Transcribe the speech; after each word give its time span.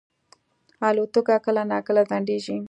الوتکه 0.87 1.35
کله 1.45 1.63
ناکله 1.71 2.01
ځنډېږي. 2.09 2.57